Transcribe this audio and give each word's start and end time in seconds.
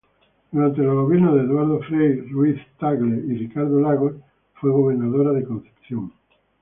Durante 0.51 0.81
los 0.81 0.95
gobiernos 0.95 1.35
de 1.35 1.41
Eduardo 1.41 1.79
Frei 1.81 2.21
Ruiz-Tagle 2.21 3.23
y 3.23 3.37
Ricardo 3.37 3.79
Lagos 3.79 4.15
fue 4.55 4.71
gobernadora 4.71 5.29
de 5.31 5.43
Concepción. 5.43 6.11